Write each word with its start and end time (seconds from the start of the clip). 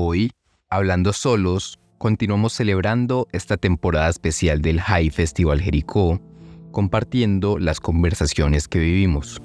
Hoy, 0.00 0.30
hablando 0.70 1.12
solos, 1.12 1.80
continuamos 1.98 2.52
celebrando 2.52 3.26
esta 3.32 3.56
temporada 3.56 4.08
especial 4.08 4.62
del 4.62 4.80
High 4.80 5.10
Festival 5.10 5.60
Jericó, 5.60 6.20
compartiendo 6.70 7.58
las 7.58 7.80
conversaciones 7.80 8.68
que 8.68 8.78
vivimos. 8.78 9.42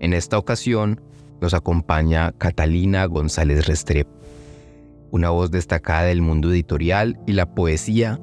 En 0.00 0.14
esta 0.14 0.38
ocasión 0.38 1.02
nos 1.42 1.52
acompaña 1.52 2.32
Catalina 2.38 3.04
González 3.04 3.66
Restrepo, 3.66 4.10
una 5.10 5.28
voz 5.28 5.50
destacada 5.50 6.04
del 6.04 6.22
mundo 6.22 6.50
editorial 6.50 7.20
y 7.26 7.32
la 7.34 7.54
poesía 7.54 8.18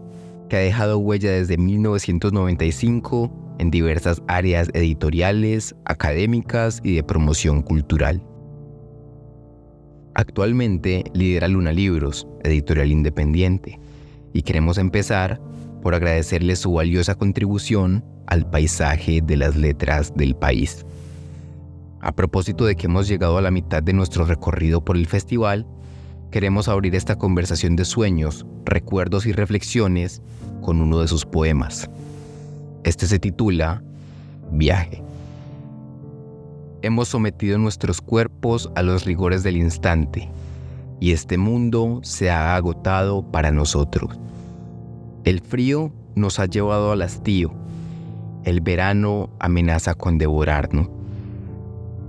que 0.49 0.55
ha 0.55 0.61
dejado 0.61 0.97
huella 0.97 1.29
desde 1.29 1.59
1995 1.59 3.55
en 3.59 3.69
diversas 3.69 4.23
áreas 4.27 4.69
editoriales, 4.73 5.75
académicas 5.85 6.81
y 6.83 6.95
de 6.95 7.03
promoción 7.03 7.61
cultural. 7.61 8.23
Actualmente 10.15 11.03
lidera 11.13 11.47
Luna 11.47 11.71
Libros, 11.71 12.27
editorial 12.43 12.91
independiente, 12.91 13.79
y 14.31 14.43
queremos 14.43 14.77
empezar 14.77 15.41
por 15.81 15.95
agradecerle 15.95 16.55
su 16.55 16.73
valiosa 16.73 17.15
contribución 17.15 18.05
al 18.27 18.49
paisaje 18.49 19.21
de 19.21 19.37
las 19.37 19.55
letras 19.55 20.13
del 20.15 20.35
país. 20.35 20.85
A 21.99 22.11
propósito 22.11 22.65
de 22.65 22.75
que 22.75 22.85
hemos 22.85 23.07
llegado 23.07 23.37
a 23.37 23.41
la 23.41 23.51
mitad 23.51 23.81
de 23.81 23.93
nuestro 23.93 24.25
recorrido 24.25 24.85
por 24.85 24.97
el 24.97 25.07
festival, 25.07 25.65
queremos 26.31 26.67
abrir 26.67 26.93
esta 26.95 27.17
conversación 27.17 27.75
de 27.75 27.85
sueños, 27.85 28.45
recuerdos 28.65 29.25
y 29.25 29.31
reflexiones 29.31 30.21
con 30.61 30.79
uno 30.79 30.99
de 30.99 31.07
sus 31.07 31.25
poemas. 31.25 31.89
Este 32.83 33.07
se 33.07 33.19
titula 33.19 33.83
Viaje 34.51 35.03
hemos 36.83 37.07
sometido 37.07 37.57
nuestros 37.57 38.01
cuerpos 38.01 38.69
a 38.75 38.83
los 38.83 39.05
rigores 39.05 39.41
del 39.41 39.55
instante 39.55 40.29
y 40.99 41.13
este 41.13 41.37
mundo 41.37 42.01
se 42.03 42.29
ha 42.29 42.55
agotado 42.55 43.23
para 43.31 43.51
nosotros. 43.51 44.19
El 45.23 45.39
frío 45.39 45.93
nos 46.15 46.39
ha 46.39 46.45
llevado 46.45 46.91
al 46.91 47.01
hastío, 47.01 47.53
el 48.43 48.59
verano 48.59 49.29
amenaza 49.39 49.93
con 49.93 50.17
devorarnos. 50.17 50.89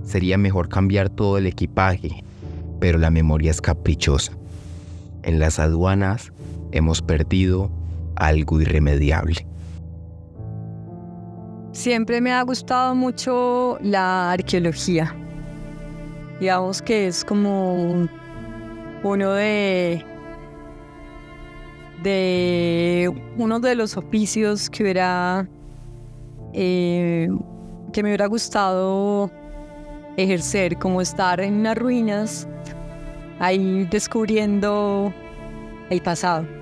Sería 0.03 0.37
mejor 0.37 0.67
cambiar 0.67 1.09
todo 1.09 1.37
el 1.37 1.47
equipaje, 1.47 2.23
pero 2.81 2.99
la 2.99 3.09
memoria 3.09 3.51
es 3.51 3.61
caprichosa. 3.61 4.33
En 5.23 5.39
las 5.39 5.57
aduanas 5.57 6.33
hemos 6.73 7.01
perdido 7.01 7.71
algo 8.17 8.59
irremediable. 8.59 9.47
Siempre 11.75 12.21
me 12.21 12.31
ha 12.31 12.41
gustado 12.41 12.95
mucho 12.95 13.77
la 13.81 14.31
arqueología. 14.31 15.13
Digamos 16.39 16.81
que 16.81 17.07
es 17.07 17.25
como 17.25 18.07
uno 19.03 19.33
de, 19.33 20.01
de 22.01 23.13
uno 23.37 23.59
de 23.59 23.75
los 23.75 23.97
oficios 23.97 24.69
que 24.69 24.83
hubiera 24.83 25.49
eh, 26.53 27.27
que 27.91 28.03
me 28.03 28.09
hubiera 28.09 28.27
gustado 28.27 29.29
ejercer, 30.15 30.77
como 30.77 31.01
estar 31.01 31.41
en 31.41 31.55
unas 31.55 31.77
ruinas, 31.77 32.47
ahí 33.39 33.85
descubriendo 33.91 35.13
el 35.89 36.01
pasado. 36.01 36.54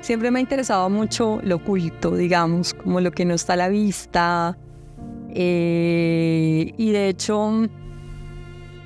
Siempre 0.00 0.30
me 0.30 0.38
ha 0.38 0.42
interesado 0.42 0.88
mucho 0.88 1.40
lo 1.42 1.56
oculto, 1.56 2.14
digamos, 2.14 2.72
como 2.72 3.00
lo 3.00 3.10
que 3.10 3.24
no 3.24 3.34
está 3.34 3.54
a 3.54 3.56
la 3.56 3.68
vista. 3.68 4.56
Eh, 5.30 6.72
y 6.76 6.90
de 6.92 7.08
hecho, 7.08 7.68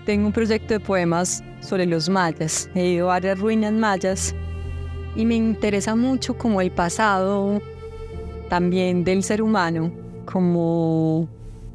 tengo 0.07 0.27
un 0.27 0.33
proyecto 0.33 0.75
de 0.75 0.81
poemas 0.81 1.45
sobre 1.61 1.87
los 1.87 2.09
mayas. 2.09 2.69
He 2.75 2.93
ido 2.93 3.11
a 3.11 3.15
varias 3.15 3.39
ruinas 3.39 3.73
mayas 3.73 4.35
y 5.15 5.27
me 5.27 5.37
interesa 5.37 5.95
mucho 5.95 6.37
como 6.37 6.61
el 6.61 6.71
pasado 6.71 7.61
también 8.49 9.05
del 9.05 9.23
ser 9.23 9.43
humano, 9.43 9.93
como 10.25 11.29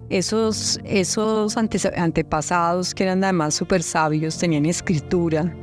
esos, 0.09 0.79
esos 0.83 1.55
antepasados 1.57 2.93
que 2.93 3.03
eran 3.03 3.23
además 3.23 3.53
súper 3.53 3.83
sabios, 3.83 4.37
tenían 4.37 4.65
escritura 4.65 5.53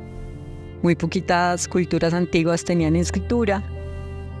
muy 0.85 0.95
poquitas 0.95 1.67
culturas 1.67 2.13
antiguas 2.13 2.63
tenían 2.63 2.95
escritura. 2.95 3.63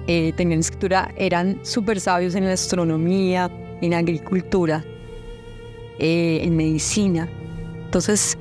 Eh, 0.05 0.31
tenían 0.37 0.59
escritura, 0.59 1.11
eran 1.17 1.59
súper 1.63 1.99
sabios 1.99 2.35
en 2.35 2.45
la 2.45 2.53
astronomía, 2.53 3.49
en 3.81 3.95
agricultura, 3.95 4.85
eh, 5.97 6.41
en 6.43 6.55
medicina. 6.55 7.27
Entonces, 7.85 8.37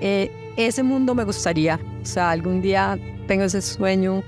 eh, 0.00 0.30
ese 0.56 0.84
mundo 0.84 1.12
me 1.16 1.24
gustaría. 1.24 1.80
O 2.00 2.06
sea, 2.06 2.30
algún 2.30 2.62
día 2.62 2.96
tengo 3.26 3.42
ese 3.42 3.62
sueño 3.62 4.22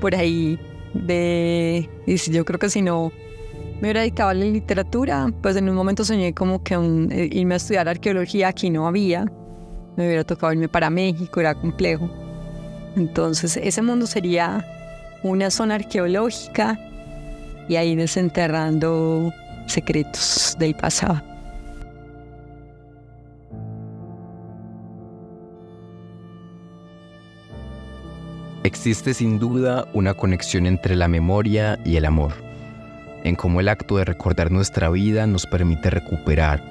por 0.00 0.14
ahí 0.14 0.58
de... 0.94 1.90
Y 2.06 2.16
yo 2.16 2.42
creo 2.46 2.58
que 2.58 2.70
si 2.70 2.80
no 2.80 3.12
me 3.74 3.88
hubiera 3.88 4.00
dedicado 4.00 4.30
a 4.30 4.34
la 4.34 4.46
literatura, 4.46 5.30
pues 5.42 5.56
en 5.56 5.68
un 5.68 5.74
momento 5.74 6.06
soñé 6.06 6.32
como 6.32 6.64
que 6.64 6.72
irme 7.32 7.52
a 7.52 7.56
estudiar 7.58 7.86
arqueología, 7.86 8.48
aquí 8.48 8.70
no 8.70 8.88
había 8.88 9.26
me 9.96 10.06
hubiera 10.06 10.24
tocado 10.24 10.52
irme 10.52 10.68
para 10.68 10.90
México, 10.90 11.40
era 11.40 11.54
complejo. 11.54 12.08
Entonces 12.96 13.56
ese 13.56 13.82
mundo 13.82 14.06
sería 14.06 14.66
una 15.22 15.50
zona 15.50 15.76
arqueológica 15.76 16.78
y 17.68 17.76
ahí 17.76 17.94
desenterrando 17.94 19.32
secretos 19.66 20.56
del 20.58 20.74
pasado. 20.74 21.22
Existe 28.62 29.14
sin 29.14 29.38
duda 29.38 29.86
una 29.94 30.14
conexión 30.14 30.66
entre 30.66 30.94
la 30.94 31.08
memoria 31.08 31.78
y 31.84 31.96
el 31.96 32.04
amor, 32.04 32.34
en 33.24 33.34
cómo 33.34 33.60
el 33.60 33.68
acto 33.68 33.96
de 33.96 34.04
recordar 34.04 34.50
nuestra 34.50 34.90
vida 34.90 35.26
nos 35.26 35.46
permite 35.46 35.88
recuperar, 35.90 36.62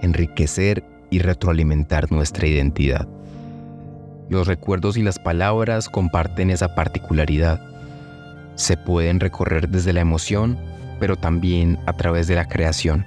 enriquecer 0.00 0.82
y 1.10 1.20
retroalimentar 1.20 2.10
nuestra 2.10 2.46
identidad. 2.46 3.06
Los 4.28 4.46
recuerdos 4.46 4.96
y 4.96 5.02
las 5.02 5.18
palabras 5.18 5.88
comparten 5.88 6.50
esa 6.50 6.74
particularidad. 6.74 7.60
Se 8.56 8.76
pueden 8.76 9.20
recorrer 9.20 9.68
desde 9.68 9.92
la 9.92 10.00
emoción, 10.00 10.58
pero 10.98 11.16
también 11.16 11.78
a 11.86 11.92
través 11.92 12.26
de 12.26 12.34
la 12.34 12.48
creación. 12.48 13.06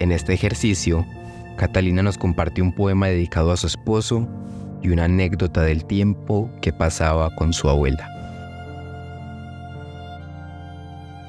En 0.00 0.12
este 0.12 0.32
ejercicio, 0.32 1.04
Catalina 1.56 2.02
nos 2.02 2.16
comparte 2.16 2.62
un 2.62 2.72
poema 2.72 3.08
dedicado 3.08 3.52
a 3.52 3.56
su 3.56 3.66
esposo 3.66 4.26
y 4.82 4.88
una 4.88 5.04
anécdota 5.04 5.62
del 5.62 5.84
tiempo 5.84 6.50
que 6.62 6.72
pasaba 6.72 7.34
con 7.34 7.52
su 7.52 7.68
abuela. 7.68 8.08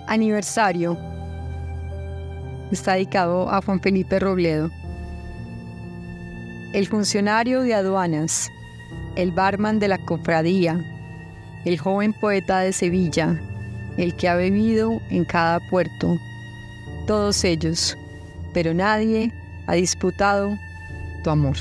Aniversario. 0.08 0.98
Está 2.72 2.94
dedicado 2.94 3.50
a 3.50 3.62
Juan 3.62 3.82
Felipe 3.82 4.20
Robledo 4.20 4.70
el 6.74 6.88
funcionario 6.88 7.62
de 7.62 7.74
aduanas, 7.74 8.52
el 9.16 9.32
barman 9.32 9.80
de 9.80 9.88
la 9.88 9.98
cofradía, 9.98 10.84
el 11.66 11.78
joven 11.80 12.14
poeta 12.14 12.60
de 12.60 12.74
Sevilla, 12.74 13.40
el 13.98 14.16
que 14.16 14.28
ha 14.28 14.36
bebido 14.36 15.02
en 15.10 15.26
cada 15.26 15.60
puerto, 15.70 16.18
todos 17.08 17.44
ellos, 17.44 17.98
pero 18.54 18.74
nadie 18.74 19.32
ha 19.68 19.74
disputado 19.74 20.50
tu 21.24 21.30
amor. 21.30 21.58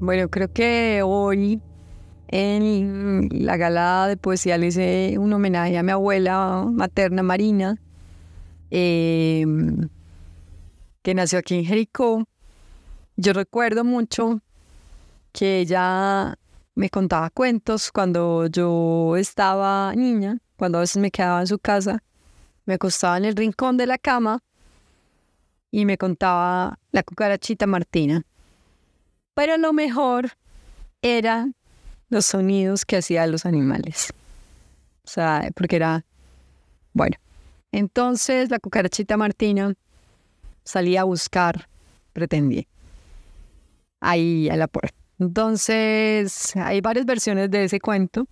Bueno, 0.00 0.28
creo 0.28 0.52
que 0.52 1.00
hoy 1.04 1.62
en 2.32 3.28
la 3.30 3.58
gala 3.58 4.08
de 4.08 4.16
poesía 4.16 4.56
le 4.56 4.68
hice 4.68 5.16
un 5.18 5.32
homenaje 5.34 5.76
a 5.76 5.82
mi 5.82 5.92
abuela 5.92 6.64
materna 6.66 7.22
Marina, 7.22 7.78
em, 8.70 9.88
que 11.02 11.14
nació 11.14 11.38
aquí 11.38 11.56
en 11.56 11.66
Jericó. 11.66 12.24
Yo 13.16 13.34
recuerdo 13.34 13.84
mucho 13.84 14.40
que 15.32 15.60
ella 15.60 16.38
me 16.74 16.88
contaba 16.88 17.28
cuentos 17.28 17.92
cuando 17.92 18.46
yo 18.46 19.14
estaba 19.18 19.94
niña, 19.94 20.38
cuando 20.56 20.78
a 20.78 20.80
veces 20.80 21.02
me 21.02 21.10
quedaba 21.10 21.40
en 21.40 21.46
su 21.46 21.58
casa, 21.58 22.02
me 22.64 22.74
acostaba 22.74 23.18
en 23.18 23.26
el 23.26 23.36
rincón 23.36 23.76
de 23.76 23.86
la 23.86 23.98
cama 23.98 24.42
y 25.70 25.84
me 25.84 25.98
contaba 25.98 26.78
la 26.92 27.02
cucarachita 27.02 27.66
Martina. 27.66 28.24
Pero 29.34 29.58
lo 29.58 29.74
mejor 29.74 30.30
era 31.02 31.48
los 32.12 32.26
sonidos 32.26 32.84
que 32.84 32.98
hacían 32.98 33.32
los 33.32 33.46
animales. 33.46 34.12
O 35.04 35.08
sea, 35.08 35.50
porque 35.56 35.76
era, 35.76 36.04
bueno, 36.92 37.16
entonces 37.72 38.50
la 38.50 38.58
cucarachita 38.58 39.16
Martina 39.16 39.72
salía 40.62 41.00
a 41.00 41.04
buscar, 41.04 41.68
pretendía, 42.12 42.64
ahí 44.00 44.48
a 44.50 44.56
la 44.56 44.68
puerta. 44.68 44.96
Entonces, 45.18 46.54
hay 46.56 46.80
varias 46.82 47.06
versiones 47.06 47.50
de 47.50 47.64
ese 47.64 47.80
cuento. 47.80 48.26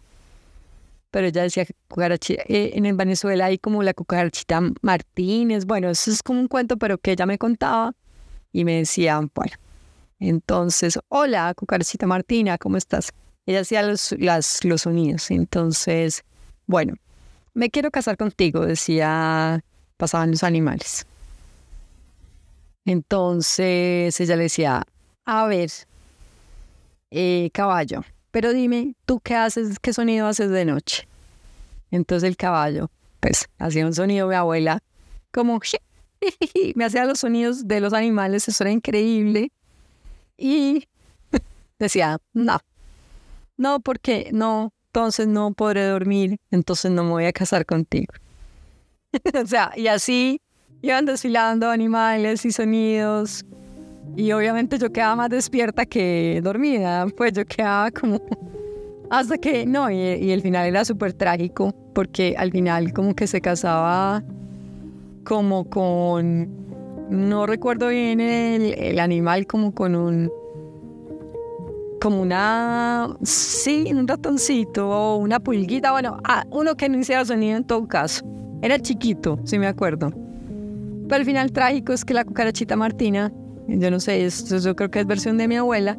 pero 1.11 1.27
ella 1.29 1.43
decía 1.43 1.67
cucarachita. 1.88 2.43
Eh, 2.49 2.73
en 2.75 2.97
Venezuela 2.97 3.47
hay 3.47 3.59
como 3.59 3.82
la 3.82 3.94
cucarachita 3.94 4.61
Martínez. 4.82 5.65
Bueno, 5.65 5.88
eso 5.88 6.11
es 6.11 6.23
como 6.23 6.38
un 6.41 6.49
cuento, 6.49 6.77
pero 6.77 6.99
que 6.99 7.12
ella 7.12 7.27
me 7.27 7.38
contaba 7.38 7.94
y 8.53 8.65
me 8.65 8.77
decía, 8.77 9.21
bueno, 9.35 9.56
entonces, 10.19 10.99
hola, 11.09 11.55
cucarachita 11.55 12.06
Martina, 12.06 12.59
¿cómo 12.59 12.77
estás? 12.77 13.12
Ella 13.47 13.61
hacía 13.61 13.83
los, 13.83 14.13
las, 14.19 14.65
los 14.65 14.83
sonidos. 14.83 15.31
Entonces, 15.31 16.25
bueno, 16.67 16.95
me 17.55 17.71
quiero 17.71 17.91
casar 17.91 18.17
contigo, 18.17 18.65
decía, 18.65 19.65
pasaban 19.97 20.31
los 20.31 20.43
animales. 20.45 21.07
Entonces 22.85 24.19
ella 24.21 24.37
le 24.37 24.45
decía, 24.45 24.85
a 25.25 25.47
ver, 25.47 25.71
eh, 27.11 27.51
caballo, 27.53 28.03
pero 28.31 28.53
dime, 28.53 28.95
¿tú 29.05 29.21
qué 29.21 29.35
haces, 29.35 29.79
qué 29.79 29.93
sonido 29.93 30.27
haces 30.27 30.51
de 30.51 30.65
noche? 30.65 31.07
Entonces 31.91 32.29
el 32.29 32.37
caballo, 32.37 32.91
pues, 33.21 33.49
hacía 33.59 33.85
un 33.87 33.95
sonido, 33.95 34.29
mi 34.29 34.35
abuela, 34.35 34.81
como, 35.33 35.61
me 36.75 36.85
hacía 36.85 37.05
los 37.05 37.21
sonidos 37.21 37.67
de 37.67 37.81
los 37.81 37.93
animales, 37.93 38.49
eso 38.49 38.65
era 38.65 38.71
increíble. 38.71 39.53
Y 40.37 40.89
decía, 41.79 42.19
no, 42.33 42.59
no, 43.61 43.79
porque 43.81 44.31
no, 44.33 44.73
entonces 44.87 45.29
no 45.29 45.53
podré 45.53 45.85
dormir, 45.87 46.39
entonces 46.51 46.91
no 46.91 47.05
me 47.05 47.11
voy 47.11 47.25
a 47.27 47.33
casar 47.33 47.67
contigo. 47.67 48.11
o 49.35 49.47
sea, 49.47 49.71
y 49.77 49.87
así 49.87 50.41
iban 50.81 51.05
desfilando 51.05 51.69
animales 51.69 52.47
y 52.47 52.53
sonidos. 52.53 53.45
Y 54.17 54.33
obviamente 54.33 54.79
yo 54.79 54.91
quedaba 54.91 55.15
más 55.15 55.29
despierta 55.29 55.85
que 55.85 56.41
dormida, 56.43 57.07
pues 57.17 57.35
yo 57.35 57.45
quedaba 57.45 57.91
como... 57.91 58.21
Hasta 59.11 59.37
que, 59.37 59.67
no, 59.67 59.91
y, 59.91 60.31
el 60.31 60.41
final 60.41 60.67
era 60.67 60.85
súper 60.85 61.13
trágico, 61.13 61.75
porque 61.95 62.37
al 62.39 62.53
final 62.53 62.95
como 62.95 63.15
que 63.15 63.27
se 63.27 63.41
casaba 63.41 64.23
como 65.25 65.69
con, 65.69 66.49
no 67.11 67.45
recuerdo 67.45 67.89
bien 67.89 68.21
el, 68.21 68.73
el 68.73 69.01
animal, 69.01 69.49
como 69.49 69.75
con 69.75 69.97
un, 69.97 70.31
como 72.00 72.23
una, 72.23 73.14
sí, 73.23 73.93
un 73.93 74.08
ratoncito 74.08 74.88
o 74.88 75.17
una 75.17 75.38
pulguita, 75.38 75.93
bueno, 75.93 76.19
ah, 76.25 76.44
uno 76.50 76.75
que 76.76 76.88
no 76.88 76.99
hiciera 76.99 77.25
sonido 77.25 77.58
en 77.58 77.64
todo 77.64 77.87
caso. 77.87 78.25
Era 78.62 78.79
chiquito, 78.79 79.38
si 79.44 79.58
me 79.58 79.67
acuerdo. 79.67 80.11
Pero 81.08 81.17
al 81.17 81.25
final 81.25 81.52
trágico 81.52 81.93
es 81.93 82.05
que 82.05 82.14
la 82.14 82.25
cucarachita 82.25 82.76
Martina, 82.76 83.32
yo 83.69 83.91
no 83.91 84.00
sé, 84.00 84.25
esto 84.25 84.58
yo 84.58 84.75
creo 84.75 84.91
que 84.91 85.00
es 85.00 85.06
versión 85.06 85.37
de 85.38 85.47
mi 85.47 85.56
abuela, 85.56 85.99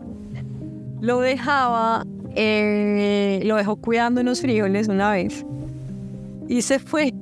lo 1.02 1.20
dejaba, 1.20 2.06
eh, 2.36 3.42
lo 3.46 3.56
dejó 3.56 3.76
cuidando 3.76 4.22
unos 4.22 4.42
frijoles 4.42 4.88
una 4.88 5.12
vez 5.12 5.46
y 6.48 6.62
se 6.62 6.80
fue. 6.80 7.14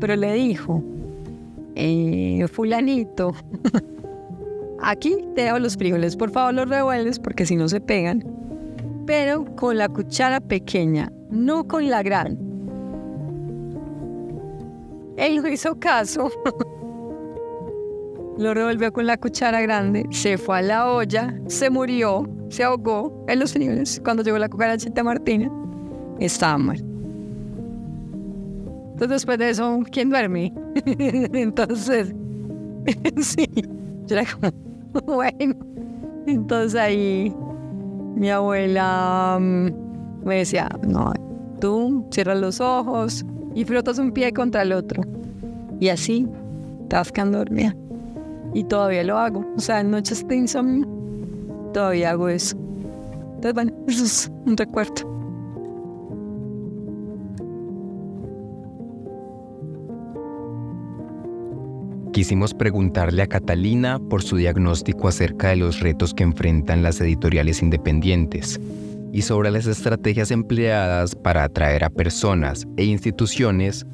Pero 0.00 0.16
le 0.16 0.32
dijo, 0.34 0.82
eh, 1.74 2.46
fulanito, 2.52 3.34
aquí 4.90 5.16
te 5.34 5.42
dejo 5.42 5.58
los 5.58 5.76
frijoles, 5.76 6.16
por 6.16 6.30
favor 6.30 6.54
los 6.54 6.68
revuelves 6.68 7.18
porque 7.18 7.46
si 7.46 7.56
no 7.56 7.68
se 7.68 7.80
pegan, 7.80 8.24
pero 9.06 9.44
con 9.56 9.78
la 9.78 9.88
cuchara 9.88 10.40
pequeña, 10.40 11.10
no 11.30 11.66
con 11.66 11.88
la 11.88 12.02
gran 12.02 12.54
él 15.16 15.42
no 15.42 15.48
hizo 15.48 15.78
caso. 15.78 16.30
Lo 18.38 18.52
revolvió 18.52 18.92
con 18.92 19.06
la 19.06 19.16
cuchara 19.16 19.60
grande, 19.60 20.06
se 20.10 20.38
fue 20.38 20.58
a 20.58 20.62
la 20.62 20.90
olla, 20.90 21.38
se 21.46 21.70
murió, 21.70 22.28
se 22.48 22.64
ahogó 22.64 23.24
en 23.28 23.38
los 23.38 23.56
niveles. 23.56 24.00
Cuando 24.02 24.24
llegó 24.24 24.38
la 24.38 24.48
cucarachita 24.48 25.04
Martina, 25.04 25.48
estaba 26.18 26.58
muerto. 26.58 26.84
Entonces 28.94 29.08
después 29.08 29.38
de 29.38 29.50
eso, 29.50 29.80
¿quién 29.90 30.10
duerme? 30.10 30.52
Entonces, 30.84 32.12
sí, 33.20 33.48
yo 34.06 34.16
era 34.16 34.24
como, 34.26 34.52
bueno. 35.06 35.54
Entonces 36.26 36.80
ahí 36.80 37.34
mi 38.16 38.30
abuela 38.30 39.38
mm, 39.40 40.24
me 40.24 40.36
decía, 40.36 40.68
no, 40.86 41.12
tú 41.60 42.06
cierras 42.10 42.38
los 42.38 42.60
ojos, 42.60 43.24
y 43.54 43.64
frotas 43.64 43.98
un 43.98 44.12
pie 44.12 44.32
contra 44.32 44.62
el 44.62 44.72
otro. 44.72 45.02
Y 45.80 45.88
así, 45.88 46.26
quedando 47.12 47.38
dormida. 47.38 47.74
Y 48.52 48.64
todavía 48.64 49.02
lo 49.04 49.18
hago. 49.18 49.44
O 49.56 49.60
sea, 49.60 49.80
en 49.80 49.90
noches 49.90 50.26
de 50.26 50.36
insomnio, 50.36 50.86
todavía 51.72 52.10
hago 52.10 52.28
eso. 52.28 52.56
Entonces, 53.36 53.54
bueno, 53.54 53.72
un 54.46 54.56
recuerdo. 54.56 55.13
Quisimos 62.24 62.54
preguntarle 62.54 63.20
a 63.20 63.26
Catalina 63.26 63.98
por 63.98 64.22
su 64.22 64.36
diagnóstico 64.36 65.08
acerca 65.08 65.50
de 65.50 65.56
los 65.56 65.80
retos 65.80 66.14
que 66.14 66.22
enfrentan 66.22 66.82
las 66.82 66.98
editoriales 67.02 67.60
independientes 67.60 68.58
y 69.12 69.20
sobre 69.20 69.50
las 69.50 69.66
estrategias 69.66 70.30
empleadas 70.30 71.14
para 71.14 71.44
atraer 71.44 71.84
a 71.84 71.90
personas 71.90 72.66
e 72.78 72.84
instituciones 72.84 73.84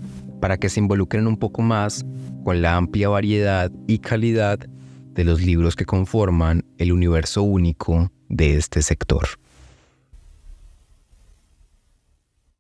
para 0.41 0.59
que 0.59 0.69
se 0.69 0.79
involucren 0.79 1.27
un 1.27 1.39
poco 1.39 1.63
más 1.63 2.07
con 2.45 2.63
la 2.63 2.77
amplia 2.77 3.09
variedad 3.09 3.73
y 3.89 3.99
calidad 3.99 4.61
de 4.61 5.25
los 5.25 5.43
libros 5.43 5.75
que 5.75 5.85
conforman 5.85 6.65
el 6.79 6.93
universo 6.93 7.43
único 7.43 8.13
de 8.29 8.55
este 8.55 8.83
sector. 8.83 9.27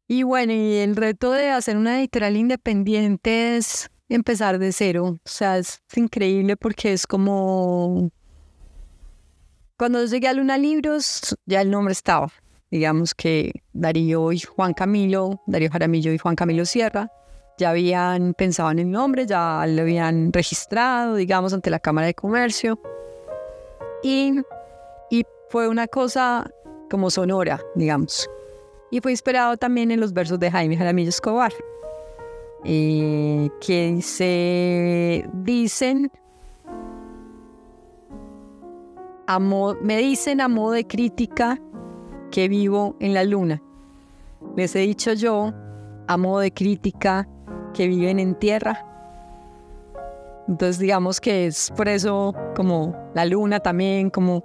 Y 0.08 0.24
bueno, 0.24 0.52
y 0.52 0.78
el 0.78 0.96
reto 0.96 1.30
de 1.30 1.50
hacer 1.50 1.76
una 1.76 2.00
editorial 2.00 2.36
independiente 2.36 3.56
es 3.56 3.88
empezar 4.14 4.58
de 4.58 4.72
cero. 4.72 5.18
O 5.24 5.28
sea, 5.28 5.58
es 5.58 5.80
increíble 5.94 6.56
porque 6.56 6.92
es 6.92 7.06
como... 7.06 8.10
Cuando 9.78 10.04
llegué 10.04 10.28
a 10.28 10.34
Luna 10.34 10.58
Libros, 10.58 11.36
ya 11.46 11.62
el 11.62 11.70
nombre 11.70 11.92
estaba 11.92 12.30
digamos 12.70 13.14
que 13.14 13.62
Darío 13.72 14.32
y 14.32 14.40
Juan 14.40 14.72
Camilo, 14.74 15.42
Darío 15.46 15.70
Jaramillo 15.70 16.12
y 16.12 16.18
Juan 16.18 16.36
Camilo 16.36 16.64
Sierra, 16.64 17.10
ya 17.58 17.70
habían 17.70 18.32
pensado 18.34 18.70
en 18.70 18.78
el 18.78 18.90
nombre, 18.90 19.26
ya 19.26 19.64
lo 19.66 19.82
habían 19.82 20.32
registrado, 20.32 21.16
digamos, 21.16 21.52
ante 21.52 21.68
la 21.68 21.78
Cámara 21.78 22.06
de 22.06 22.14
Comercio. 22.14 22.80
Y, 24.02 24.40
y 25.10 25.24
fue 25.50 25.68
una 25.68 25.86
cosa 25.86 26.50
como 26.88 27.10
sonora, 27.10 27.60
digamos. 27.74 28.30
Y 28.90 29.00
fue 29.00 29.10
inspirado 29.10 29.56
también 29.56 29.90
en 29.90 30.00
los 30.00 30.12
versos 30.12 30.38
de 30.38 30.50
Jaime 30.50 30.76
Jaramillo 30.76 31.10
Escobar, 31.10 31.52
eh, 32.64 33.48
que 33.60 34.02
se 34.02 35.28
dicen, 35.32 36.10
me 39.82 39.96
dicen 39.98 40.40
a 40.40 40.48
modo 40.48 40.72
de 40.72 40.86
crítica 40.86 41.60
que 42.30 42.48
vivo 42.48 42.96
en 43.00 43.14
la 43.14 43.24
luna. 43.24 43.62
Les 44.56 44.74
he 44.76 44.80
dicho 44.80 45.12
yo, 45.12 45.52
a 46.06 46.16
modo 46.16 46.40
de 46.40 46.52
crítica, 46.52 47.28
que 47.72 47.86
viven 47.86 48.18
en 48.18 48.34
tierra. 48.34 48.86
Entonces 50.48 50.78
digamos 50.78 51.20
que 51.20 51.46
es 51.46 51.72
por 51.76 51.88
eso 51.88 52.34
como 52.56 52.96
la 53.14 53.24
luna 53.24 53.60
también, 53.60 54.10
como 54.10 54.44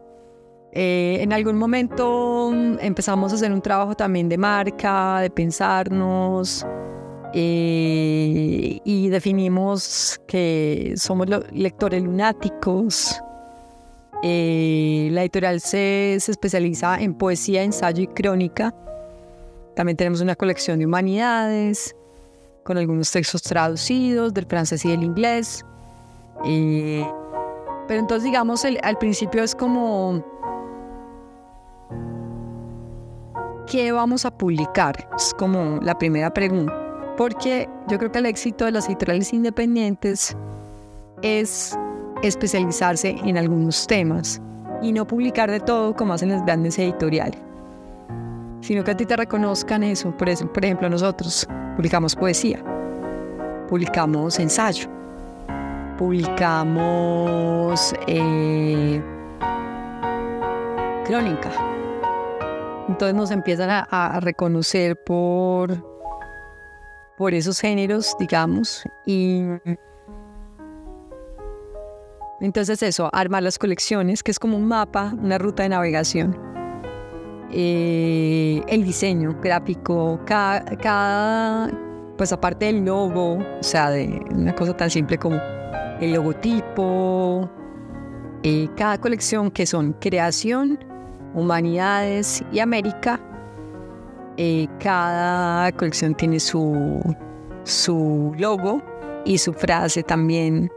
eh, 0.72 1.17
en 1.22 1.34
algún 1.34 1.57
momento 1.57 2.51
empezamos 2.79 3.31
a 3.31 3.36
hacer 3.36 3.51
un 3.51 3.62
trabajo 3.62 3.95
también 3.95 4.29
de 4.29 4.38
marca, 4.38 5.19
de 5.22 5.29
pensarnos 5.31 6.65
eh, 7.38 8.80
y 8.86 9.10
definimos 9.10 10.22
que 10.25 10.94
somos 10.96 11.27
lectores 11.51 12.01
lunáticos, 12.01 13.22
eh, 14.24 15.10
la 15.12 15.22
editorial 15.24 15.60
se, 15.60 16.15
especializa 16.15 16.98
en 17.01 17.13
poesía, 17.13 17.63
ensayo 17.63 18.04
y 18.04 18.08
crónica. 18.08 18.74
También 19.75 19.98
tenemos 19.98 20.22
una 20.22 20.38
colección 20.38 20.80
de 20.80 20.86
humanidades, 20.86 21.94
con 22.63 22.77
algunos 22.77 23.12
textos 23.12 23.42
traducidos 23.42 24.34
del 24.34 24.46
francés 24.46 24.86
y 24.86 24.92
del 24.92 25.04
inglés. 25.04 25.65
Eh, 26.46 27.06
pero 27.86 28.00
entonces, 28.00 28.24
digamos, 28.24 28.63
al 28.63 28.98
principio 28.98 29.44
es 29.44 29.54
como, 29.54 30.24
¿qué 33.68 33.92
vamos 33.92 34.24
a 34.24 34.32
publicar? 34.32 35.10
Es 35.18 35.34
como 35.34 35.82
la 35.82 35.98
primera 35.98 36.34
pregunta. 36.34 36.85
Porque 37.17 37.69
yo 37.88 37.98
creo 37.98 38.12
que 38.12 38.19
el 38.19 38.25
éxito 38.25 38.65
de 38.65 38.72
las 38.72 38.88
editoriales 38.88 39.31
independientes 39.34 40.36
es 41.22 41.77
especializarse 42.22 43.15
en 43.24 43.38
algunos 43.38 43.88
temas 43.88 44.41
y 44.81 44.91
no 44.91 45.07
publicar 45.07 45.50
de 45.50 45.60
todo 45.60 45.95
como 45.95 46.13
hacen 46.13 46.29
las 46.29 46.45
grandes 46.45 46.77
editoriales, 46.77 47.39
sino 48.62 48.84
que 48.84 48.91
a 48.91 48.98
ti 48.98 49.05
te 49.05 49.15
reconozcan 49.15 49.84
eso. 49.84 50.12
Por, 50.12 50.29
eso, 50.29 50.51
por 50.51 50.65
ejemplo, 50.65 50.89
nosotros 50.89 51.48
publicamos 51.75 52.15
poesía, 52.15 52.60
publicamos 53.69 54.39
ensayo, 54.39 54.89
publicamos 55.98 57.93
eh, 58.07 59.01
crónica, 61.05 61.51
Entonces 62.89 63.15
nos 63.15 63.31
empiezan 63.31 63.69
a, 63.69 63.84
a 63.84 64.19
reconocer 64.19 65.01
por, 65.03 65.95
por 67.17 67.34
esos 67.34 67.60
géneros, 67.60 68.15
digamos, 68.19 68.84
y 69.05 69.43
entonces 72.41 72.84
eso, 72.84 73.10
armar 73.13 73.43
las 73.43 73.57
colecciones, 73.57 74.22
que 74.22 74.31
es 74.31 74.39
como 74.39 74.57
un 74.57 74.67
mapa, 74.67 75.13
una 75.22 75.38
ruta 75.38 75.63
de 75.63 75.69
navegación. 75.69 76.38
Eh, 77.51 78.62
el 78.67 78.84
diseño 78.84 79.38
gráfico, 79.41 80.19
cada, 80.25 81.69
pues 82.17 82.34
aparte 82.34 82.65
del 82.65 82.84
logo, 82.84 83.38
o 83.38 83.63
sea, 83.63 83.89
de 83.89 84.22
una 84.31 84.53
cosa 84.53 84.75
tan 84.75 84.89
simple 84.89 85.17
como 85.17 85.39
el 86.01 86.13
logotipo, 86.13 87.50
eh, 88.43 88.67
cada 88.75 89.00
colección 89.00 89.50
que 89.50 89.65
son 89.65 89.93
creación, 89.93 90.77
humanidades 91.34 92.43
y 92.51 92.60
América, 92.60 93.19
eh, 94.38 94.68
cada 94.80 95.72
colección 95.74 96.15
tiene 96.15 96.39
su, 96.39 97.01
su 97.63 98.34
logo 98.38 98.82
y 99.25 99.38
su 99.38 99.54
frase 99.54 100.04
también 100.04 100.70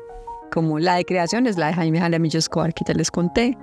como 0.52 0.78
la 0.78 0.94
de 0.94 1.04
creación 1.04 1.46
es 1.46 1.58
la 1.58 1.68
de 1.68 1.74
Jaime 1.74 2.00
Jaramillo 2.00 2.38
Escobar, 2.38 2.72
que 2.72 2.84
ya 2.86 2.94
les 2.94 3.10
conté. 3.10 3.56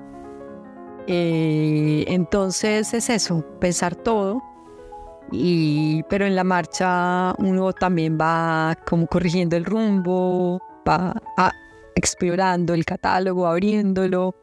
Eh, 1.07 2.05
entonces 2.07 2.93
es 2.93 3.09
eso, 3.09 3.43
pensar 3.59 3.95
todo, 3.95 4.41
y, 5.31 6.03
pero 6.03 6.25
en 6.25 6.35
la 6.35 6.43
marcha 6.43 7.33
uno 7.39 7.73
también 7.73 8.17
va 8.19 8.77
como 8.87 9.07
corrigiendo 9.07 9.55
el 9.55 9.65
rumbo, 9.65 10.59
va 10.87 11.13
explorando 11.95 12.73
el 12.73 12.85
catálogo, 12.85 13.47
abriéndolo. 13.47 14.35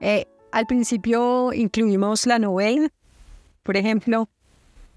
Eh, 0.00 0.26
al 0.52 0.66
principio 0.66 1.52
incluimos 1.52 2.26
la 2.26 2.38
novela, 2.38 2.88
por 3.62 3.76
ejemplo, 3.76 4.28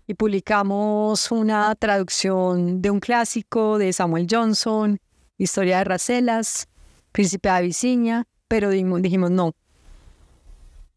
y 0.09 0.15
publicamos 0.15 1.31
una 1.31 1.75
traducción 1.75 2.81
de 2.81 2.89
un 2.89 2.99
clásico 2.99 3.77
de 3.77 3.93
Samuel 3.93 4.25
Johnson, 4.27 4.99
Historia 5.37 5.77
de 5.77 5.83
Racelas, 5.83 6.67
Príncipe 7.11 7.47
de 7.47 7.55
Abisinia, 7.55 8.27
pero 8.47 8.71
dijimos, 8.71 9.29
no. 9.29 9.53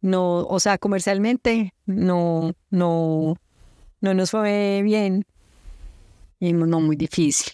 No, 0.01 0.47
o 0.47 0.59
sea, 0.61 0.79
comercialmente 0.79 1.75
no, 1.85 2.55
no, 2.71 3.37
no 4.01 4.15
nos 4.15 4.31
fue 4.31 4.81
bien. 4.83 5.27
Y 6.41 6.47
dijimos, 6.47 6.69
no, 6.69 6.81
muy 6.81 6.97
difícil. 6.97 7.53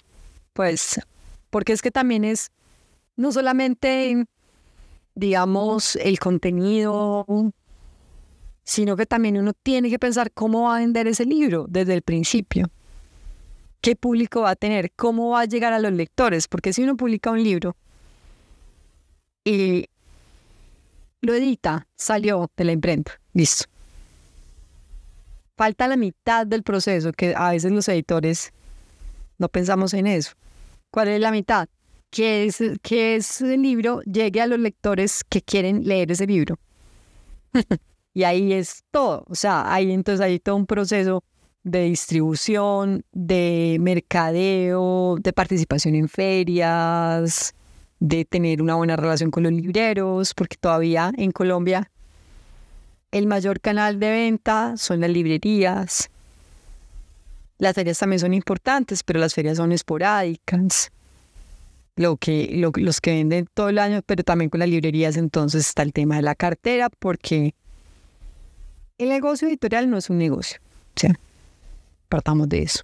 Pues, 0.53 1.01
porque 1.51 1.73
es 1.73 1.83
que 1.83 1.91
también 1.91 2.23
es 2.23 2.53
no 3.17 3.33
solamente, 3.33 4.27
digamos, 5.17 5.97
el 5.97 6.21
contenido, 6.21 7.27
sino 8.69 8.99
que 8.99 9.07
también 9.07 9.39
uno 9.39 9.55
tiene 9.55 9.89
que 9.89 9.99
pensar 9.99 10.31
cómo 10.31 10.65
va 10.65 10.77
a 10.77 10.81
vender 10.81 11.07
ese 11.07 11.25
libro 11.25 11.65
desde 11.71 11.95
el 11.95 12.03
principio. 12.03 12.71
¿Qué 13.81 13.97
público 13.97 14.43
va 14.43 14.51
a 14.51 14.57
tener? 14.57 14.93
¿Cómo 14.95 15.31
va 15.31 15.41
a 15.41 15.45
llegar 15.47 15.73
a 15.73 15.79
los 15.79 15.91
lectores? 15.91 16.49
Porque 16.49 16.75
si 16.75 16.83
uno 16.83 16.95
publica 16.95 17.31
un 17.31 17.43
libro 17.43 17.77
y 19.43 19.87
lo 21.23 21.33
edita, 21.33 21.87
salió 21.97 22.51
de 22.59 22.65
la 22.65 22.73
imprenta, 22.73 23.19
listo. 23.33 23.65
Falta 25.57 25.89
la 25.89 25.97
mitad 25.97 26.47
del 26.47 26.63
proceso, 26.63 27.13
que 27.13 27.35
a 27.35 27.53
veces 27.53 27.73
los 27.73 27.89
editores 27.89 28.53
no 29.39 29.49
pensamos 29.49 29.95
en 29.95 30.07
eso. 30.07 30.33
¿Cuál 30.91 31.09
es 31.09 31.21
la 31.23 31.31
mitad? 31.31 31.71
Que, 32.11 32.45
es, 32.45 32.63
que 32.83 33.17
ese 33.17 33.57
libro 33.57 34.03
llegue 34.03 34.43
a 34.43 34.47
los 34.47 34.59
lectores 34.59 35.25
que 35.25 35.41
quieren 35.41 35.85
leer 35.85 36.13
ese 36.13 36.27
libro. 36.27 36.59
y 38.19 38.25
ahí 38.25 38.53
es 38.53 38.83
todo. 38.91 39.25
O 39.29 39.37
sea, 39.37 39.73
ahí 39.73 39.93
entonces 39.93 40.21
hay 40.21 40.41
todo 40.41 40.57
un 40.57 40.67
proceso 40.67 41.23
de 41.63 41.85
distribución, 41.85 43.05
de 43.13 43.77
mercadeo, 43.79 45.19
de 45.21 45.33
participación 45.33 45.95
en 45.95 46.09
ferias, 46.09 47.55
de 48.01 48.25
tener 48.25 48.61
una 48.61 48.75
buena 48.75 48.97
relación 48.97 49.31
con 49.31 49.45
los 49.45 49.53
libreros, 49.53 50.35
porque 50.35 50.57
todavía 50.57 51.13
en 51.17 51.31
Colombia 51.31 51.93
el 53.13 53.29
mayor 53.29 53.61
canal 53.61 54.01
de 54.01 54.11
venta 54.11 54.77
son 54.77 54.99
las 54.99 55.11
librerías. 55.11 56.11
Las 57.59 57.77
ferias 57.77 58.01
también 58.01 58.19
son 58.19 58.35
importantes, 58.35 59.05
pero 59.05 59.21
las 59.21 59.33
ferias 59.33 59.59
son 59.59 59.71
esporádicas. 59.71 60.91
Lo 61.95 62.17
que, 62.17 62.51
los 62.75 63.01
que 63.01 63.13
venden 63.13 63.47
todo 63.55 63.69
el 63.69 63.79
año, 63.79 64.03
pero 64.05 64.25
también 64.25 64.51
con 64.51 64.59
las 64.59 64.69
librerías, 64.69 65.17
entonces 65.17 65.69
está 65.69 65.83
el 65.83 65.93
tema 65.93 66.17
de 66.17 66.23
la 66.23 66.35
cartera, 66.35 66.91
porque 66.99 67.55
el 68.99 69.09
negocio 69.09 69.49
editorial 69.49 69.89
no 69.89 69.97
es 69.97 70.11
un 70.11 70.19
negocio. 70.19 70.59
O 70.97 71.01
sea, 71.01 71.19
partamos 72.09 72.49
de 72.49 72.63
eso. 72.63 72.83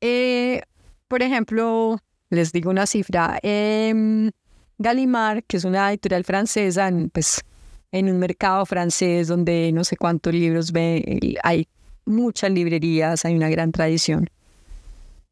Eh, 0.00 0.62
por 1.06 1.22
ejemplo, 1.22 1.98
les 2.30 2.52
digo 2.52 2.70
una 2.70 2.86
cifra. 2.86 3.38
Eh, 3.42 4.30
Gallimard, 4.78 5.42
que 5.44 5.56
es 5.56 5.64
una 5.64 5.90
editorial 5.90 6.24
francesa, 6.24 6.90
pues 7.12 7.44
en 7.90 8.10
un 8.10 8.18
mercado 8.18 8.64
francés 8.66 9.28
donde 9.28 9.72
no 9.72 9.82
sé 9.82 9.96
cuántos 9.96 10.32
libros 10.32 10.72
ve, 10.72 11.36
hay 11.42 11.66
muchas 12.04 12.50
librerías, 12.50 13.24
hay 13.24 13.34
una 13.34 13.48
gran 13.48 13.72
tradición. 13.72 14.28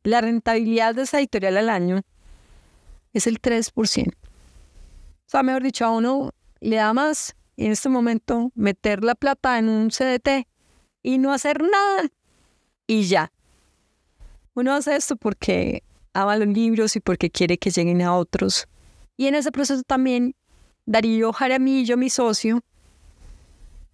La 0.03 0.21
rentabilidad 0.21 0.95
de 0.95 1.03
esa 1.03 1.19
editorial 1.19 1.57
al 1.59 1.69
año 1.69 2.03
es 3.13 3.27
el 3.27 3.41
3%. 3.41 4.09
O 4.09 5.29
sea, 5.29 5.43
mejor 5.43 5.63
dicho, 5.63 5.85
a 5.85 5.91
uno 5.91 6.31
le 6.61 6.77
da 6.77 6.93
más 6.93 7.35
en 7.57 7.73
este 7.73 7.89
momento 7.89 8.53
meter 8.55 9.03
la 9.03 9.15
plata 9.15 9.59
en 9.59 9.69
un 9.69 9.91
CDT 9.91 10.47
y 11.03 11.19
no 11.19 11.33
hacer 11.33 11.63
nada 11.63 12.11
y 12.87 13.05
ya. 13.05 13.33
Uno 14.55 14.75
hace 14.75 14.97
esto 14.97 15.17
porque 15.17 15.83
ama 16.13 16.37
los 16.37 16.49
libros 16.49 16.97
y 16.97 17.01
porque 17.01 17.31
quiere 17.31 17.59
que 17.59 17.71
lleguen 17.71 18.03
a 18.03 18.17
otros. 18.17 18.67
Y 19.17 19.27
en 19.27 19.35
ese 19.35 19.53
proceso 19.53 19.83
también 19.83 20.35
Darío 20.87 21.33
Jaramillo, 21.33 21.97
mi 21.97 22.11
socio, 22.11 22.61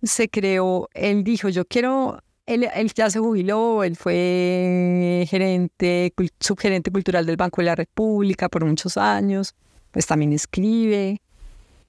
se 0.02 0.28
creó, 0.28 0.88
él 0.94 1.24
dijo, 1.24 1.48
yo 1.48 1.64
quiero, 1.64 2.22
él, 2.46 2.68
ya 2.94 3.08
se 3.08 3.18
jubiló, 3.18 3.84
él 3.84 3.96
fue 3.96 5.26
gerente, 5.28 6.12
subgerente 6.40 6.90
cultural 6.90 7.24
del 7.24 7.36
Banco 7.36 7.60
de 7.60 7.66
la 7.66 7.74
República 7.76 8.48
por 8.48 8.64
muchos 8.64 8.96
años, 8.96 9.54
pues 9.90 10.06
también 10.06 10.32
escribe. 10.32 11.22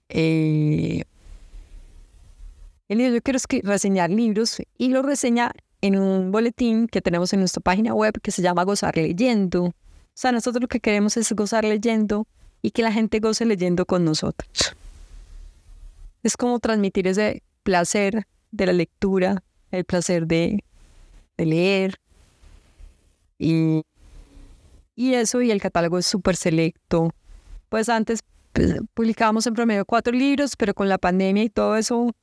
Eh, 0.10 1.04
él 2.90 2.98
dijo, 2.98 3.12
yo 3.14 3.22
quiero 3.22 3.40
reseñar 3.64 4.10
libros 4.10 4.62
y 4.78 4.90
lo 4.90 5.02
reseña 5.02 5.52
en 5.82 5.98
un 5.98 6.32
boletín 6.32 6.88
que 6.88 7.02
tenemos 7.02 7.34
en 7.34 7.40
nuestra 7.40 7.62
página 7.62 7.94
web 7.94 8.20
que 8.22 8.32
se 8.32 8.42
llama 8.42 8.64
Gozar 8.64 8.96
Leyendo. 8.96 9.66
O 9.66 9.74
sea, 10.14 10.32
nosotros 10.32 10.62
lo 10.62 10.68
que 10.68 10.80
queremos 10.80 11.18
es 11.18 11.32
gozar 11.34 11.66
leyendo 11.66 12.28
y 12.62 12.72
que 12.72 12.84
la 12.84 12.92
gente 12.92 13.20
goce 13.20 13.46
leyendo 13.46 13.86
con 13.86 14.06
nosotros. 14.06 14.76
Es 16.22 16.38
como 16.38 16.60
transmitir 16.60 17.08
ese 17.08 17.42
placer 17.64 18.28
de 18.52 18.66
la 18.68 18.74
lectura, 18.74 19.44
el 19.72 19.86
placer 19.86 20.28
de, 20.28 20.64
leer. 21.38 22.00
Y, 23.40 23.82
y, 24.96 25.16
eso, 25.16 25.42
y 25.42 25.50
el 25.50 25.60
catálogo 25.60 25.98
es 25.98 26.06
súper 26.06 26.36
selecto. 26.36 27.12
Pues 27.70 27.90
antes 27.90 28.20
pues, 28.54 28.76
publicábamos 28.94 29.48
en 29.48 29.56
promedio 29.56 29.84
cuatro 29.84 30.14
libros, 30.14 30.56
pero 30.56 30.76
con 30.76 30.88
la 30.88 31.00
pandemia 31.00 31.44
y 31.44 31.50
todo 31.50 31.76
eso 31.76 32.14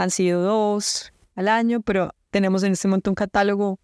han 0.00 0.10
sido 0.10 0.40
dos 0.42 1.12
al 1.34 1.48
año, 1.48 1.82
pero 1.82 2.14
tenemos 2.30 2.62
en 2.62 2.72
este 2.72 2.88
momento 2.88 3.10
un 3.10 3.14
catálogo 3.14 3.78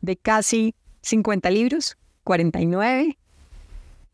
de 0.00 0.16
casi 0.16 0.74
50 1.02 1.50
libros, 1.50 1.98
49. 2.24 3.18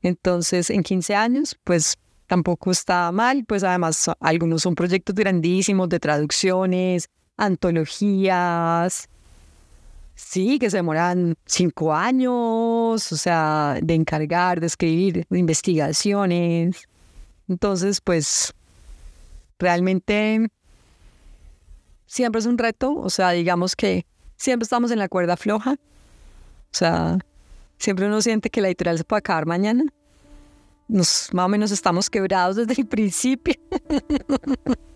Entonces, 0.02 0.70
en 0.70 0.82
15 0.82 1.14
años, 1.14 1.56
pues 1.62 1.96
tampoco 2.26 2.72
está 2.72 3.12
mal, 3.12 3.44
pues 3.46 3.62
además 3.62 4.10
algunos 4.18 4.62
son 4.62 4.74
proyectos 4.74 5.14
grandísimos 5.14 5.88
de 5.88 6.00
traducciones, 6.00 7.08
antologías, 7.36 9.08
sí, 10.16 10.58
que 10.58 10.68
se 10.68 10.78
demoran 10.78 11.36
cinco 11.44 11.94
años, 11.94 13.12
o 13.12 13.16
sea, 13.16 13.78
de 13.80 13.94
encargar, 13.94 14.58
de 14.58 14.66
escribir, 14.66 15.24
de 15.30 15.38
investigaciones. 15.38 16.88
Entonces, 17.46 18.00
pues, 18.00 18.52
realmente 19.60 20.48
siempre 22.06 22.38
es 22.40 22.46
un 22.46 22.58
reto, 22.58 22.94
o 22.94 23.10
sea, 23.10 23.30
digamos 23.30 23.76
que 23.76 24.06
siempre 24.36 24.64
estamos 24.64 24.90
en 24.90 24.98
la 24.98 25.08
cuerda 25.08 25.36
floja, 25.36 25.72
o 25.72 26.75
sea, 26.78 27.18
siempre 27.78 28.06
uno 28.06 28.20
siente 28.22 28.50
que 28.50 28.60
la 28.60 28.68
editorial 28.68 28.98
se 28.98 29.04
puede 29.04 29.18
acabar 29.18 29.46
mañana. 29.46 29.84
Nos, 30.88 31.30
más 31.32 31.46
o 31.46 31.48
menos 31.48 31.72
estamos 31.72 32.08
quebrados 32.08 32.56
desde 32.56 32.80
el 32.80 32.86
principio. 32.86 33.54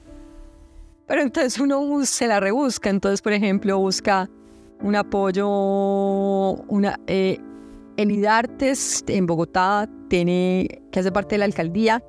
Pero 1.06 1.22
entonces 1.22 1.58
uno 1.58 2.04
se 2.04 2.28
la 2.28 2.38
rebusca, 2.38 2.88
entonces 2.88 3.20
por 3.20 3.32
ejemplo 3.32 3.76
busca 3.78 4.30
un 4.80 4.94
apoyo, 4.94 5.48
una, 5.48 7.00
eh, 7.08 7.40
el 7.96 8.12
IDARTES 8.12 9.04
en 9.08 9.26
Bogotá 9.26 9.88
tiene, 10.08 10.82
que 10.90 11.00
hace 11.00 11.10
parte 11.10 11.34
de 11.34 11.40
la 11.40 11.44
alcaldía, 11.46 12.02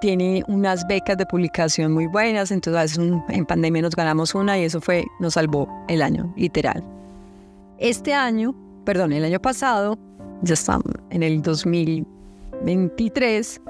tiene 0.00 0.42
unas 0.48 0.84
becas 0.86 1.16
de 1.16 1.24
publicación 1.26 1.92
muy 1.92 2.06
buenas, 2.06 2.50
entonces 2.50 2.98
en 2.98 3.46
pandemia 3.46 3.82
nos 3.82 3.94
ganamos 3.94 4.34
una 4.34 4.58
y 4.58 4.64
eso 4.64 4.80
fue, 4.80 5.04
nos 5.20 5.34
salvó 5.34 5.68
el 5.88 6.02
año, 6.02 6.32
literal. 6.36 6.82
Este 7.78 8.14
año, 8.14 8.54
perdón, 8.84 9.12
el 9.12 9.24
año 9.24 9.40
pasado, 9.40 9.96
ya 10.42 10.54
estamos 10.54 10.84
en 11.10 11.22
el 11.22 11.40
2023, 11.42 13.60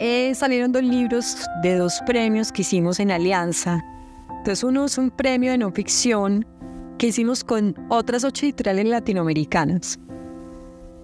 eh, 0.00 0.34
salieron 0.34 0.72
dos 0.72 0.82
libros 0.82 1.36
de 1.62 1.76
dos 1.76 2.02
premios 2.04 2.50
que 2.50 2.62
hicimos 2.62 2.98
en 2.98 3.12
Alianza. 3.12 3.84
Entonces 4.30 4.64
uno 4.64 4.86
es 4.86 4.98
un 4.98 5.10
premio 5.10 5.52
de 5.52 5.58
no 5.58 5.70
ficción 5.70 6.44
que 6.98 7.06
hicimos 7.08 7.44
con 7.44 7.74
otras 7.88 8.24
ocho 8.24 8.44
editoriales 8.44 8.86
latinoamericanas. 8.86 9.98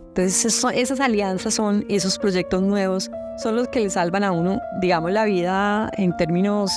Entonces 0.08 0.64
esas 0.74 1.00
alianzas 1.00 1.54
son 1.54 1.84
esos 1.88 2.18
proyectos 2.18 2.62
nuevos, 2.62 3.10
son 3.40 3.56
los 3.56 3.68
que 3.68 3.80
le 3.80 3.90
salvan 3.90 4.22
a 4.22 4.32
uno, 4.32 4.60
digamos, 4.80 5.12
la 5.12 5.24
vida 5.24 5.90
en 5.96 6.14
términos 6.16 6.70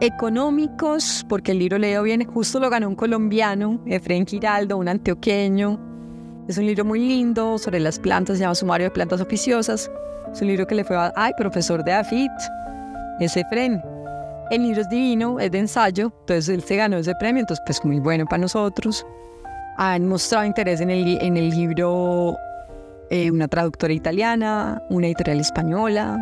económicos, 0.00 1.24
porque 1.28 1.52
el 1.52 1.58
libro 1.58 1.78
leo 1.78 2.02
bien, 2.02 2.24
justo 2.24 2.58
lo 2.58 2.70
ganó 2.70 2.88
un 2.88 2.96
colombiano, 2.96 3.78
Efraín 3.86 4.26
Giraldo, 4.26 4.78
un 4.78 4.88
antioqueño. 4.88 5.78
Es 6.48 6.58
un 6.58 6.66
libro 6.66 6.84
muy 6.84 7.00
lindo 7.00 7.58
sobre 7.58 7.78
las 7.80 7.98
plantas, 7.98 8.38
se 8.38 8.42
llama 8.42 8.54
Sumario 8.54 8.86
de 8.86 8.90
Plantas 8.90 9.20
Oficiosas. 9.20 9.90
Es 10.32 10.40
un 10.40 10.48
libro 10.48 10.66
que 10.66 10.74
le 10.74 10.84
fue 10.84 10.96
a, 10.96 11.12
ay, 11.14 11.32
profesor 11.36 11.84
de 11.84 11.92
AFIT, 11.92 12.32
ese 13.20 13.40
Efraín. 13.40 13.82
El 14.50 14.62
libro 14.62 14.80
es 14.80 14.88
divino, 14.88 15.38
es 15.40 15.50
de 15.50 15.58
ensayo, 15.58 16.12
entonces 16.20 16.48
él 16.48 16.62
se 16.62 16.76
ganó 16.76 16.96
ese 16.96 17.14
premio, 17.16 17.40
entonces 17.40 17.62
pues 17.66 17.84
muy 17.84 17.98
bueno 17.98 18.24
para 18.24 18.40
nosotros. 18.40 19.06
Han 19.76 20.06
mostrado 20.06 20.46
interés 20.46 20.80
en 20.80 20.90
el, 20.90 21.18
en 21.20 21.36
el 21.36 21.50
libro 21.50 22.36
eh, 23.10 23.30
una 23.30 23.48
traductora 23.48 23.92
italiana, 23.92 24.82
una 24.90 25.06
editorial 25.06 25.40
española, 25.40 26.18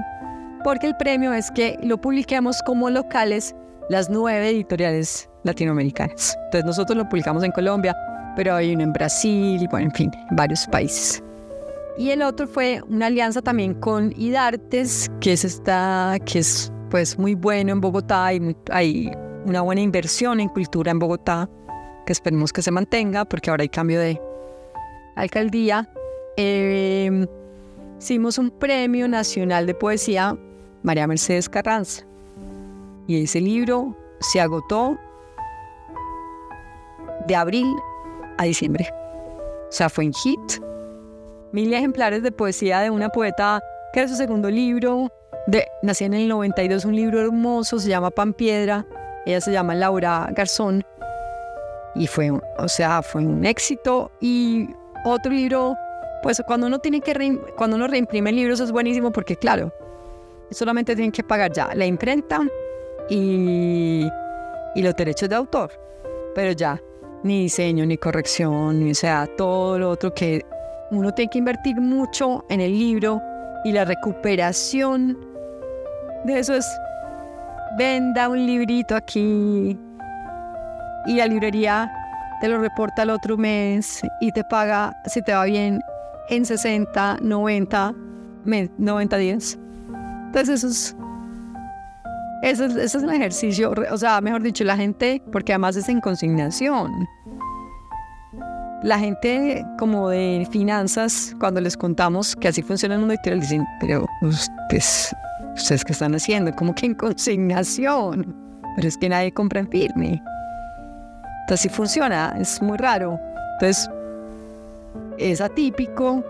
porque 0.64 0.86
el 0.86 0.96
premio 0.96 1.32
es 1.32 1.50
que 1.50 1.78
lo 1.82 2.00
publiquemos 2.00 2.60
como 2.66 2.90
locales 2.90 3.54
las 3.88 4.08
nueve 4.08 4.48
editoriales 4.50 5.28
latinoamericanas. 5.44 6.36
Entonces 6.44 6.64
nosotros 6.64 6.96
lo 6.96 7.08
publicamos 7.08 7.42
en 7.44 7.52
Colombia, 7.52 7.96
pero 8.36 8.54
hay 8.54 8.74
uno 8.74 8.84
en 8.84 8.92
Brasil, 8.92 9.66
bueno, 9.70 9.86
en 9.86 9.92
fin, 9.92 10.10
varios 10.30 10.66
países. 10.66 11.22
Y 11.98 12.10
el 12.10 12.22
otro 12.22 12.46
fue 12.46 12.80
una 12.88 13.06
alianza 13.06 13.42
también 13.42 13.74
con 13.74 14.12
IDARTES, 14.16 15.10
que 15.20 15.32
es, 15.32 15.44
esta, 15.44 16.16
que 16.24 16.38
es 16.38 16.72
pues 16.90 17.18
muy 17.18 17.34
bueno 17.34 17.72
en 17.72 17.80
Bogotá 17.80 18.32
y 18.32 18.56
hay 18.70 19.12
una 19.44 19.60
buena 19.60 19.80
inversión 19.80 20.40
en 20.40 20.48
cultura 20.48 20.90
en 20.90 20.98
Bogotá, 20.98 21.48
que 22.06 22.12
esperemos 22.12 22.52
que 22.52 22.62
se 22.62 22.70
mantenga, 22.70 23.24
porque 23.24 23.50
ahora 23.50 23.62
hay 23.62 23.68
cambio 23.68 24.00
de 24.00 24.20
alcaldía. 25.16 25.88
Eh, 26.36 27.26
hicimos 27.98 28.38
un 28.38 28.50
premio 28.50 29.08
nacional 29.08 29.66
de 29.66 29.74
poesía 29.74 30.36
María 30.82 31.06
Mercedes 31.06 31.48
Carranza. 31.48 32.04
Y 33.06 33.24
ese 33.24 33.40
libro 33.40 33.96
se 34.20 34.40
agotó 34.40 34.96
de 37.26 37.36
abril 37.36 37.66
a 38.38 38.44
diciembre. 38.44 38.88
O 39.68 39.72
sea, 39.72 39.88
fue 39.88 40.04
en 40.04 40.12
hit. 40.12 40.62
Mil 41.52 41.72
ejemplares 41.72 42.22
de 42.22 42.32
poesía 42.32 42.80
de 42.80 42.90
una 42.90 43.08
poeta 43.10 43.62
que 43.92 44.00
era 44.00 44.08
su 44.08 44.16
segundo 44.16 44.50
libro. 44.50 45.10
De, 45.46 45.66
nació 45.82 46.06
en 46.06 46.14
el 46.14 46.28
92 46.28 46.84
un 46.84 46.96
libro 46.96 47.20
hermoso, 47.20 47.78
se 47.78 47.88
llama 47.88 48.10
Pan 48.10 48.32
Piedra. 48.32 48.86
Ella 49.26 49.40
se 49.40 49.52
llama 49.52 49.74
Laura 49.74 50.28
Garzón. 50.32 50.84
Y 51.94 52.06
fue, 52.06 52.30
o 52.30 52.68
sea, 52.68 53.02
fue 53.02 53.24
un 53.24 53.44
éxito. 53.44 54.10
Y 54.20 54.68
otro 55.04 55.30
libro, 55.30 55.76
pues 56.22 56.42
cuando 56.46 56.66
uno 56.66 56.78
tiene 56.78 57.00
que, 57.00 57.38
cuando 57.56 57.76
uno 57.76 57.88
reimprime 57.88 58.32
libros 58.32 58.60
es 58.60 58.70
buenísimo 58.72 59.10
porque, 59.10 59.36
claro, 59.36 59.72
solamente 60.50 60.94
tienen 60.94 61.12
que 61.12 61.22
pagar 61.22 61.52
ya 61.52 61.74
la 61.74 61.86
imprenta 61.86 62.40
y, 63.08 64.06
y 64.74 64.82
los 64.82 64.94
derechos 64.94 65.28
de 65.28 65.34
autor. 65.34 65.70
Pero 66.34 66.52
ya, 66.52 66.80
ni 67.22 67.42
diseño, 67.42 67.84
ni 67.84 67.98
corrección, 67.98 68.84
ni, 68.84 68.90
o 68.92 68.94
sea, 68.94 69.26
todo 69.36 69.78
lo 69.78 69.90
otro 69.90 70.14
que 70.14 70.44
uno 70.90 71.12
tiene 71.12 71.30
que 71.30 71.38
invertir 71.38 71.80
mucho 71.80 72.44
en 72.48 72.60
el 72.60 72.72
libro 72.72 73.20
y 73.64 73.72
la 73.72 73.84
recuperación 73.84 75.18
de 76.24 76.38
eso 76.38 76.54
es 76.54 76.66
venda 77.78 78.28
un 78.28 78.46
librito 78.46 78.94
aquí 78.94 79.78
y 81.06 81.14
la 81.16 81.26
librería 81.26 81.90
te 82.40 82.48
lo 82.48 82.58
reporta 82.58 83.02
el 83.02 83.10
otro 83.10 83.36
mes 83.36 84.02
y 84.20 84.32
te 84.32 84.44
paga, 84.44 84.92
si 85.06 85.22
te 85.22 85.32
va 85.32 85.44
bien, 85.44 85.80
en 86.28 86.44
60, 86.44 87.18
90, 87.22 87.94
90 88.78 89.16
días. 89.16 89.58
Entonces 90.26 90.64
eso 90.64 90.68
es, 90.68 90.96
eso 92.42 92.64
es, 92.64 92.94
un 92.94 93.10
ejercicio, 93.10 93.72
o 93.90 93.96
sea, 93.96 94.20
mejor 94.20 94.42
dicho, 94.42 94.64
la 94.64 94.76
gente, 94.76 95.22
porque 95.30 95.52
además 95.52 95.76
es 95.76 95.88
en 95.88 96.00
consignación. 96.00 96.90
La 98.82 98.98
gente 98.98 99.64
como 99.78 100.08
de 100.08 100.48
finanzas, 100.50 101.36
cuando 101.38 101.60
les 101.60 101.76
contamos 101.76 102.34
que 102.34 102.48
así 102.48 102.62
funciona 102.62 102.94
el 102.94 103.00
mundo 103.00 103.14
editorial, 103.14 103.40
dicen, 103.40 103.64
pero 103.78 104.06
ustedes, 104.22 105.14
¿ustedes 105.54 105.84
qué 105.84 105.92
están 105.92 106.14
haciendo? 106.16 106.52
Como 106.56 106.74
que 106.74 106.86
en 106.86 106.94
consignación. 106.94 108.34
Pero 108.74 108.88
es 108.88 108.96
que 108.96 109.08
nadie 109.08 109.32
compra 109.32 109.60
en 109.60 109.68
firme. 109.68 110.22
Entonces 111.42 111.66
así 111.66 111.68
funciona, 111.68 112.34
es 112.40 112.60
muy 112.60 112.76
raro. 112.78 113.20
Entonces, 113.52 113.88
es 115.18 115.40
atípico, 115.40 116.24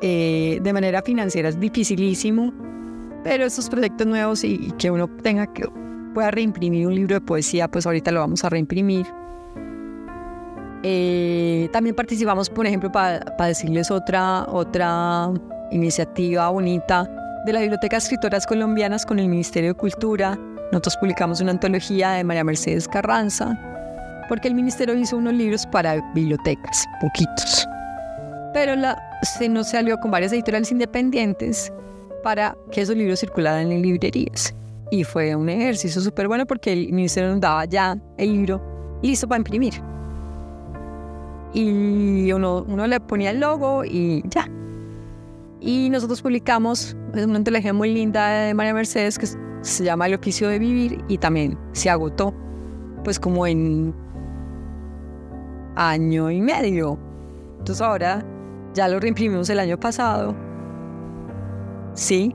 eh, 0.00 0.58
de 0.62 0.72
manera 0.72 1.02
financiera 1.02 1.48
es 1.48 1.60
dificilísimo 1.60 2.52
pero 3.22 3.44
estos 3.44 3.68
proyectos 3.68 4.06
nuevos 4.06 4.44
y, 4.44 4.72
que 4.78 4.90
uno 4.90 5.08
tenga 5.22 5.46
que 5.46 5.68
pueda 6.14 6.30
reimprimir 6.30 6.86
un 6.86 6.94
libro 6.94 7.14
de 7.14 7.20
poesía, 7.20 7.68
pues 7.68 7.86
ahorita 7.86 8.10
lo 8.10 8.20
vamos 8.20 8.44
a 8.44 8.48
reimprimir. 8.48 9.06
Eh, 10.82 11.68
también 11.72 11.94
participamos, 11.94 12.48
por 12.48 12.66
ejemplo, 12.66 12.90
para 12.90 13.20
decirles 13.38 13.90
otra, 13.90 14.46
otra 14.48 15.30
iniciativa 15.70 16.48
bonita 16.48 17.08
de 17.44 17.52
la 17.52 17.60
Biblioteca 17.60 17.96
de 17.96 17.98
Escritoras 17.98 18.46
Colombianas 18.46 19.04
con 19.04 19.18
el 19.18 19.28
Ministerio 19.28 19.70
de 19.70 19.74
Cultura. 19.74 20.38
Nosotros 20.72 20.96
publicamos 20.96 21.40
una 21.40 21.52
antología 21.52 22.12
de 22.12 22.24
María 22.24 22.44
Mercedes 22.44 22.88
Carranza, 22.88 23.58
porque 24.28 24.48
el 24.48 24.54
ministerio 24.54 24.94
hizo 24.94 25.16
unos 25.16 25.34
libros 25.34 25.66
para 25.66 26.00
bibliotecas, 26.14 26.86
poquitos. 27.00 27.69
Pero 28.52 28.74
la, 28.76 28.98
se 29.22 29.48
nos 29.48 29.70
salió 29.70 29.98
con 29.98 30.10
varias 30.10 30.32
editoriales 30.32 30.70
independientes 30.72 31.72
para 32.22 32.56
que 32.72 32.82
esos 32.82 32.96
libros 32.96 33.20
circularan 33.20 33.70
en 33.70 33.82
librerías. 33.82 34.54
Y 34.90 35.04
fue 35.04 35.34
un 35.36 35.48
ejercicio 35.48 36.00
súper 36.00 36.26
bueno 36.26 36.46
porque 36.46 36.72
el 36.72 36.92
ministerio 36.92 37.30
nos 37.30 37.40
daba 37.40 37.64
ya 37.64 37.96
el 38.18 38.32
libro 38.32 38.60
listo 39.02 39.28
para 39.28 39.38
imprimir. 39.38 39.74
Y 41.52 42.30
uno, 42.32 42.64
uno 42.68 42.86
le 42.86 43.00
ponía 43.00 43.30
el 43.30 43.40
logo 43.40 43.84
y 43.84 44.22
ya. 44.28 44.48
Y 45.60 45.90
nosotros 45.90 46.22
publicamos 46.22 46.96
una 47.12 47.36
antología 47.36 47.72
muy 47.72 47.92
linda 47.92 48.28
de 48.28 48.54
María 48.54 48.74
Mercedes 48.74 49.18
que 49.18 49.26
se 49.26 49.84
llama 49.84 50.06
El 50.06 50.14
oficio 50.14 50.48
de 50.48 50.58
vivir 50.58 51.04
y 51.08 51.18
también 51.18 51.58
se 51.72 51.90
agotó, 51.90 52.34
pues 53.04 53.20
como 53.20 53.46
en 53.46 53.94
año 55.76 56.30
y 56.30 56.40
medio. 56.40 56.98
Entonces 57.58 57.82
ahora 57.82 58.24
ya 58.74 58.88
lo 58.88 59.00
reimprimimos 59.00 59.50
el 59.50 59.58
año 59.58 59.78
pasado 59.78 60.34
¿sí? 61.94 62.34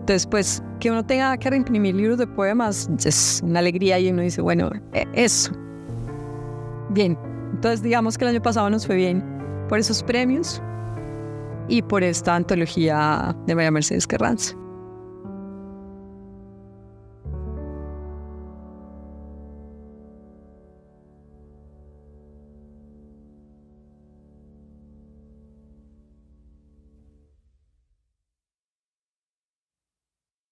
Entonces, 0.00 0.26
pues, 0.26 0.62
que 0.80 0.90
uno 0.90 1.04
tenga 1.04 1.36
que 1.36 1.50
reimprimir 1.50 1.94
libros 1.94 2.18
de 2.18 2.26
poemas 2.26 2.88
es 3.04 3.42
una 3.44 3.58
alegría 3.58 3.98
y 3.98 4.10
uno 4.10 4.22
dice, 4.22 4.40
bueno, 4.40 4.70
e, 4.92 5.06
eso. 5.12 5.52
Bien, 6.90 7.16
entonces 7.52 7.82
digamos 7.82 8.16
que 8.16 8.24
el 8.24 8.30
año 8.30 8.42
pasado 8.42 8.68
nos 8.70 8.86
fue 8.86 8.96
bien 8.96 9.22
por 9.68 9.78
esos 9.78 10.02
premios 10.02 10.60
y 11.68 11.82
por 11.82 12.02
esta 12.02 12.34
antología 12.34 13.36
de 13.46 13.54
María 13.54 13.70
Mercedes 13.70 14.06
Carranza. 14.06 14.56